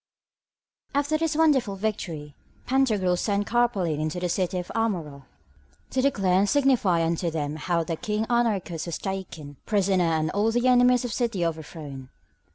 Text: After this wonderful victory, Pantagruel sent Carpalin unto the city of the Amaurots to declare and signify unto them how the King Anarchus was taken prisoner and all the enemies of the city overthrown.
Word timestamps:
After 0.95 1.15
this 1.19 1.35
wonderful 1.35 1.75
victory, 1.75 2.33
Pantagruel 2.65 3.15
sent 3.19 3.45
Carpalin 3.45 4.01
unto 4.01 4.19
the 4.19 4.29
city 4.29 4.57
of 4.57 4.65
the 4.69 4.73
Amaurots 4.73 5.25
to 5.91 6.01
declare 6.01 6.39
and 6.39 6.49
signify 6.49 7.03
unto 7.05 7.29
them 7.29 7.55
how 7.57 7.83
the 7.83 7.97
King 7.97 8.25
Anarchus 8.27 8.87
was 8.87 8.97
taken 8.97 9.57
prisoner 9.67 10.05
and 10.05 10.31
all 10.31 10.51
the 10.51 10.67
enemies 10.67 11.05
of 11.05 11.11
the 11.11 11.17
city 11.17 11.45
overthrown. 11.45 12.09